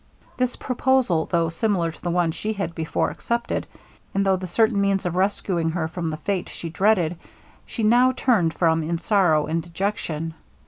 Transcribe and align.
This 0.35 0.55
proposal, 0.55 1.27
though 1.31 1.49
similar 1.49 1.91
to 1.91 2.01
the 2.01 2.09
one 2.09 2.31
she 2.31 2.53
had 2.53 2.73
before 2.73 3.11
accepted; 3.11 3.67
and 4.15 4.25
though 4.25 4.35
the 4.35 4.47
certain 4.47 4.81
means 4.81 5.05
of 5.05 5.15
rescuing 5.15 5.69
her 5.69 5.87
from 5.87 6.09
the 6.09 6.17
fate 6.17 6.49
she 6.49 6.69
dreaded, 6.71 7.19
she 7.67 7.83
now 7.83 8.11
turned 8.11 8.55
from 8.55 8.81
in 8.81 8.97
sorrow 8.97 9.45
and 9.45 9.61
dejection. 9.61 10.33